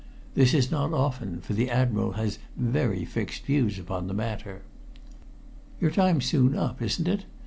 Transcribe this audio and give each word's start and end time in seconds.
This 0.33 0.55
is 0.55 0.71
not 0.71 0.93
often, 0.93 1.41
for 1.41 1.53
the 1.53 1.69
Admiral 1.69 2.13
has 2.13 2.39
very 2.57 3.05
fixed 3.05 3.45
views 3.45 3.77
upon 3.77 4.07
the 4.07 4.15
matter. 4.15 4.63
"Your 5.79 5.91
time's 5.91 6.25
soon 6.25 6.55
up, 6.55 6.81
isn't 6.81 7.07
it?" 7.07 7.25